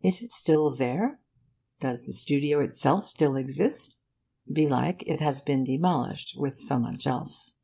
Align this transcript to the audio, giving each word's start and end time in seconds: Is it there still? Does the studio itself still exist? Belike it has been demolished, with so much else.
Is 0.00 0.18
it 0.22 0.30
there 0.76 1.18
still? 1.18 1.18
Does 1.80 2.06
the 2.06 2.12
studio 2.12 2.60
itself 2.60 3.04
still 3.06 3.34
exist? 3.34 3.96
Belike 4.46 5.02
it 5.08 5.18
has 5.18 5.40
been 5.42 5.64
demolished, 5.64 6.36
with 6.38 6.56
so 6.56 6.78
much 6.78 7.04
else. 7.04 7.56